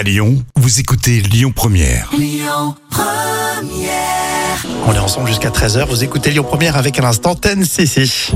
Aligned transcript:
À 0.00 0.02
Lyon, 0.02 0.42
vous 0.56 0.80
écoutez 0.80 1.20
Lyon 1.20 1.52
Première. 1.54 2.10
On 4.86 4.94
est 4.94 4.98
ensemble 4.98 5.28
jusqu'à 5.28 5.50
13h. 5.50 5.86
Vous 5.88 6.02
écoutez 6.02 6.30
Lyon 6.30 6.42
Première 6.42 6.78
avec 6.78 6.98
un 6.98 7.04
instant 7.04 7.34
NCC. 7.34 8.32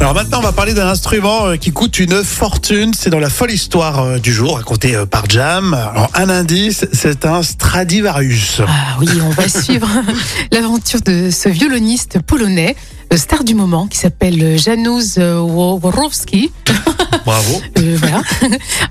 Alors 0.00 0.14
maintenant, 0.14 0.38
on 0.38 0.42
va 0.42 0.52
parler 0.52 0.74
d'un 0.74 0.86
instrument 0.86 1.46
euh, 1.48 1.56
qui 1.56 1.72
coûte 1.72 1.98
une 1.98 2.22
fortune. 2.22 2.92
C'est 2.94 3.10
dans 3.10 3.18
la 3.18 3.28
folle 3.28 3.50
histoire 3.50 4.00
euh, 4.00 4.18
du 4.18 4.32
jour, 4.32 4.56
racontée 4.56 4.94
euh, 4.94 5.06
par 5.06 5.28
Jam. 5.28 5.74
Alors, 5.74 6.08
un 6.14 6.30
indice, 6.30 6.86
c'est 6.92 7.26
un 7.26 7.42
Stradivarius. 7.42 8.62
Ah 8.66 8.96
oui, 9.00 9.08
on 9.20 9.30
va 9.30 9.48
suivre 9.62 9.88
l'aventure 10.52 11.00
de 11.00 11.30
ce 11.30 11.48
violoniste 11.48 12.20
polonais, 12.22 12.76
le 13.10 13.16
star 13.16 13.42
du 13.42 13.56
moment, 13.56 13.88
qui 13.88 13.98
s'appelle 13.98 14.56
Janusz 14.56 15.18
Worowski. 15.18 16.52
Bravo. 17.24 17.60
Euh, 17.78 17.96
voilà. 17.98 18.22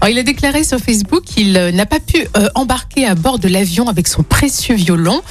Alors, 0.02 0.10
il 0.10 0.20
a 0.20 0.24
déclaré 0.24 0.64
sur 0.64 0.80
Facebook 0.80 1.24
qu'il 1.24 1.54
n'a 1.54 1.86
pas 1.86 2.00
pu 2.00 2.28
euh, 2.38 2.50
embarquer 2.56 3.06
à 3.06 3.16
bord 3.16 3.40
de 3.40 3.48
l'avion 3.48 3.88
avec 3.88 4.08
son 4.08 4.24
précieux 4.24 4.76
violon, 4.76 5.22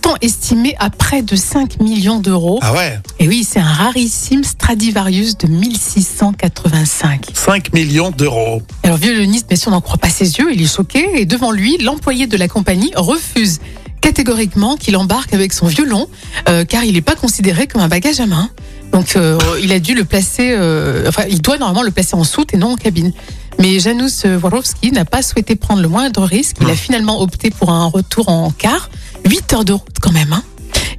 pourtant 0.00 0.16
estimé 0.20 0.76
à 0.78 0.90
près 0.90 1.22
de 1.22 1.36
5 1.36 1.80
millions 1.80 2.20
d'euros. 2.20 2.58
Ah 2.62 2.72
ouais, 2.72 2.98
Et 3.18 3.28
oui, 3.28 3.46
c'est 3.48 3.60
un 3.60 3.72
rarissime 3.72 4.44
Stradivarius 4.44 5.36
de 5.38 5.46
1685. 5.46 7.26
5 7.34 7.72
millions 7.72 8.10
d'euros. 8.10 8.62
Alors, 8.82 8.96
violoniste, 8.96 9.48
bien 9.48 9.56
sûr, 9.56 9.68
on 9.68 9.74
n'en 9.74 9.80
croit 9.80 9.98
pas 9.98 10.08
ses 10.08 10.38
yeux, 10.38 10.52
il 10.52 10.62
est 10.62 10.74
choqué, 10.74 11.20
et 11.20 11.26
devant 11.26 11.52
lui, 11.52 11.76
l'employé 11.78 12.26
de 12.26 12.36
la 12.36 12.48
compagnie 12.48 12.92
refuse 12.96 13.60
catégoriquement 14.00 14.76
qu'il 14.76 14.96
embarque 14.96 15.34
avec 15.34 15.52
son 15.52 15.66
violon, 15.66 16.08
euh, 16.48 16.64
car 16.64 16.84
il 16.84 16.94
n'est 16.94 17.02
pas 17.02 17.16
considéré 17.16 17.66
comme 17.66 17.82
un 17.82 17.88
bagage 17.88 18.20
à 18.20 18.26
main. 18.26 18.48
Donc, 18.92 19.16
euh, 19.16 19.38
il 19.62 19.72
a 19.72 19.80
dû 19.80 19.94
le 19.94 20.04
placer, 20.04 20.52
euh, 20.52 21.08
enfin, 21.08 21.24
il 21.28 21.42
doit 21.42 21.58
normalement 21.58 21.82
le 21.82 21.90
placer 21.90 22.14
en 22.14 22.24
soute 22.24 22.54
et 22.54 22.56
non 22.56 22.72
en 22.72 22.76
cabine. 22.76 23.12
Mais 23.58 23.78
Janusz 23.78 24.24
Worowski 24.24 24.92
n'a 24.92 25.04
pas 25.04 25.20
souhaité 25.20 25.56
prendre 25.56 25.82
le 25.82 25.88
moindre 25.88 26.22
risque. 26.24 26.56
Il 26.62 26.70
a 26.70 26.74
finalement 26.74 27.20
opté 27.20 27.50
pour 27.50 27.70
un 27.70 27.86
retour 27.86 28.30
en 28.30 28.50
car. 28.50 28.88
8 29.30 29.52
heures 29.54 29.64
de 29.64 29.72
route 29.72 29.96
quand 30.00 30.12
même. 30.12 30.32
Hein. 30.32 30.42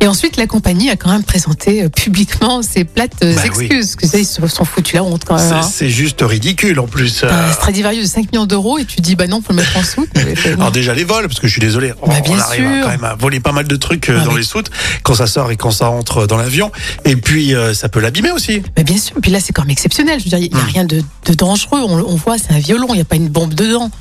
Et 0.04 0.08
ensuite, 0.08 0.36
la 0.36 0.48
compagnie 0.48 0.90
a 0.90 0.96
quand 0.96 1.12
même 1.12 1.22
présenté 1.24 1.84
euh, 1.84 1.90
publiquement 1.90 2.64
ses 2.64 2.86
plates 2.86 3.14
euh, 3.24 3.36
Bah 3.36 3.42
oui. 3.56 3.66
excuses. 3.66 3.96
Que 3.96 4.08
ça, 4.08 4.18
ils 4.18 4.26
se 4.26 4.46
sont 4.48 4.66
foutus 4.66 4.96
la 4.96 5.04
honte 5.04 5.24
quand 5.26 5.36
même. 5.38 5.48
C'est- 5.48 5.54
hein. 5.54 5.62
C'est 5.62 5.90
juste 5.92 6.22
ridicule 6.22 6.80
en 6.80 6.88
plus. 6.88 7.24
Un 7.24 7.52
Stradivarius 7.54 8.06
de 8.06 8.10
5 8.10 8.32
millions 8.32 8.48
d'euros 8.48 8.80
et 8.80 8.86
tu 8.86 9.00
dis 9.02 9.16
bah 9.16 9.28
non, 9.28 9.42
faut 9.46 9.54
le 9.54 9.58
mettre 9.58 9.78
en 9.78 9.84
soute. 9.84 10.10
Alors 10.46 10.72
déjà 10.72 10.96
les 10.96 11.04
vols, 11.04 11.28
parce 11.28 11.40
que 11.40 11.46
je 11.48 11.52
suis 11.52 11.62
désolé, 11.62 11.94
on, 12.02 12.08
Bah, 12.08 12.20
bien 12.22 12.36
on 12.36 12.40
arrive 12.40 12.66
à 12.66 12.72
sûr. 12.74 12.82
quand 12.84 12.90
même 12.90 13.04
à 13.04 13.14
voler 13.14 13.40
pas 13.40 13.52
mal 13.52 13.68
de 13.68 13.76
trucs 13.76 14.10
euh, 14.10 14.18
Ah, 14.22 14.26
dans 14.26 14.34
les 14.36 14.42
soutes 14.44 14.72
quand 15.04 15.14
ça 15.14 15.28
sort 15.28 15.52
et 15.52 15.58
quand 15.58 15.72
ça 15.72 15.92
entre 15.92 16.26
dans 16.26 16.38
l'avion. 16.38 16.72
Et 17.06 17.16
puis 17.16 17.54
euh, 17.54 17.76
ça 17.76 17.88
peut 17.88 18.00
l'abîmer 18.00 18.32
aussi. 18.32 18.64
Mais 18.78 18.84
bien 18.84 18.98
sûr, 18.98 19.16
puis 19.22 19.30
là 19.30 19.40
c'est 19.40 19.54
quand 19.54 19.62
même 19.64 19.72
exceptionnel. 19.72 20.20
Je 20.20 20.24
veux 20.26 20.30
dire, 20.30 20.40
il 20.40 20.52
n'y 20.52 20.60
a 20.60 20.64
Hmm. 20.64 20.68
rien 20.74 20.84
de, 20.86 21.04
de 21.28 21.34
dangereux. 21.36 21.82
On, 21.84 22.00
on 22.08 22.16
voit, 22.16 22.38
c'est 22.40 22.54
un 22.54 22.60
violon, 22.60 22.88
il 22.90 22.96
n'y 22.96 23.02
a 23.02 23.06
pas 23.06 23.18
une 23.18 23.30
bombe 23.30 23.54
dedans. 23.54 23.92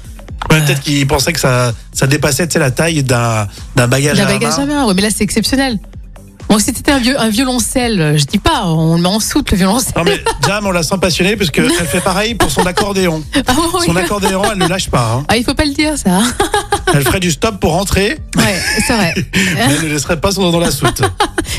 Ouais, 0.49 0.61
Peut-être 0.65 0.81
qu'il 0.81 1.07
pensait 1.07 1.33
que 1.33 1.41
ça, 1.41 1.73
ça 1.93 2.07
dépassait 2.07 2.49
la 2.59 2.71
taille 2.71 3.03
d'un 3.03 3.47
d'un 3.77 3.87
bagage 3.87 4.17
bagage 4.25 4.59
à 4.59 4.67
main, 4.67 4.87
ouais, 4.87 4.95
mais 4.95 5.03
là 5.03 5.09
c'est 5.15 5.25
exceptionnel. 5.25 5.79
Bon, 6.51 6.59
c'était 6.59 6.91
un, 6.91 7.29
violoncelle, 7.29 8.19
je 8.19 8.25
dis 8.25 8.39
pas, 8.39 8.65
on 8.67 8.97
le 8.97 9.03
met 9.03 9.09
en 9.09 9.20
soute 9.20 9.53
le 9.53 9.56
violoncelle. 9.56 9.93
Non 9.97 10.03
mais 10.03 10.20
Jam, 10.45 10.67
on 10.67 10.73
la 10.73 10.83
sent 10.83 10.97
passionnée 11.01 11.37
parce 11.37 11.51
qu'elle 11.51 11.70
fait 11.70 12.01
pareil 12.01 12.34
pour 12.34 12.51
son 12.51 12.67
accordéon. 12.67 13.23
Ah, 13.47 13.53
bon, 13.55 13.62
oui. 13.75 13.87
Son 13.87 13.95
accordéon, 13.97 14.43
elle 14.51 14.59
ne 14.59 14.67
lâche 14.67 14.91
pas. 14.91 15.12
hein. 15.15 15.25
Ah, 15.28 15.37
il 15.37 15.45
faut 15.45 15.55
pas 15.55 15.65
le 15.65 15.73
dire 15.73 15.97
ça. 15.97 16.21
Elle 16.93 17.05
ferait 17.05 17.21
du 17.21 17.31
stop 17.31 17.61
pour 17.61 17.73
rentrer, 17.73 18.19
Ouais, 18.37 18.61
c'est 18.87 18.93
vrai. 18.95 19.15
mais 19.34 19.61
elle 19.61 19.83
ne 19.84 19.93
laisserait 19.93 20.21
pas 20.21 20.33
son 20.33 20.43
doigt 20.43 20.51
dans 20.51 20.59
la 20.59 20.73
soute. 20.73 21.03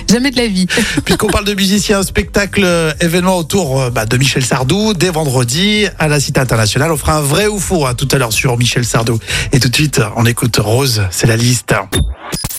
Jamais 0.09 0.29
de 0.29 0.35
la 0.37 0.47
vie. 0.47 0.67
Puisqu'on 1.05 1.27
parle 1.27 1.45
de 1.45 1.53
musiciens, 1.53 2.03
spectacle, 2.03 2.63
euh, 2.65 2.91
événement 2.99 3.37
autour 3.37 3.79
euh, 3.79 3.89
bah, 3.89 4.05
de 4.05 4.17
Michel 4.17 4.43
Sardou, 4.43 4.93
dès 4.93 5.09
vendredi 5.09 5.85
à 5.99 6.09
la 6.09 6.19
Cité 6.19 6.41
Internationale. 6.41 6.91
On 6.91 6.97
fera 6.97 7.13
un 7.15 7.21
vrai 7.21 7.47
ou 7.47 7.59
faux 7.59 7.85
hein, 7.85 7.93
tout 7.93 8.09
à 8.11 8.17
l'heure 8.17 8.33
sur 8.33 8.57
Michel 8.57 8.83
Sardou. 8.83 9.19
Et 9.53 9.59
tout 9.61 9.69
de 9.69 9.75
suite, 9.75 10.01
on 10.17 10.25
écoute 10.25 10.57
Rose, 10.61 11.03
c'est 11.11 11.27
la 11.27 11.37
liste. 11.37 11.73